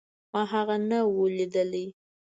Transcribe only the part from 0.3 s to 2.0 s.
ما هغه نه و ليدلى.